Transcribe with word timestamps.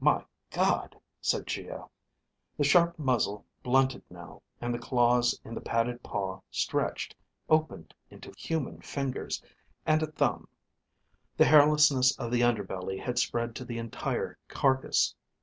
"My 0.00 0.22
God," 0.50 1.00
said 1.22 1.46
Geo. 1.46 1.90
The 2.58 2.64
sharp 2.64 2.98
muzzle 2.98 3.46
blunted 3.62 4.02
now 4.10 4.42
and 4.60 4.74
the 4.74 4.78
claws 4.78 5.40
in 5.46 5.54
the 5.54 5.62
padded 5.62 6.02
paw 6.02 6.42
stretched, 6.50 7.16
opened 7.48 7.94
into 8.10 8.34
human 8.36 8.82
fingers 8.82 9.42
and 9.86 10.02
a 10.02 10.08
thumb. 10.08 10.46
The 11.38 11.46
hairlessness 11.46 12.14
of 12.18 12.30
the 12.30 12.42
under 12.42 12.64
belly 12.64 12.98
had 12.98 13.18
spread 13.18 13.56
to 13.56 13.64
the 13.64 13.78
entire 13.78 14.36
carcass. 14.46 15.14